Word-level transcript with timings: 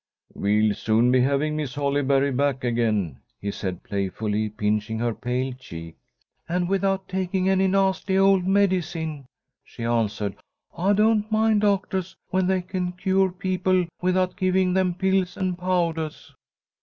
"We'll 0.33 0.73
soon 0.73 1.11
be 1.11 1.21
having 1.21 1.55
Miss 1.55 1.75
Holly 1.75 2.01
berry 2.01 2.31
back 2.31 2.63
again," 2.63 3.19
he 3.39 3.51
said, 3.51 3.83
playfully 3.83 4.49
pinching 4.49 4.97
her 4.97 5.13
pale 5.13 5.53
cheek. 5.53 5.95
"And 6.49 6.67
without 6.67 7.07
taking 7.07 7.47
any 7.47 7.67
nasty 7.67 8.17
old 8.17 8.43
medicine," 8.47 9.27
she 9.63 9.83
answered. 9.83 10.37
"I 10.75 10.93
don't 10.93 11.31
mind 11.31 11.61
doctahs 11.61 12.15
when 12.31 12.47
they 12.47 12.63
can 12.63 12.93
cure 12.93 13.29
people 13.29 13.85
without 14.01 14.35
giving 14.37 14.73
them 14.73 14.95
pills 14.95 15.37
and 15.37 15.55
powdahs." 15.55 16.33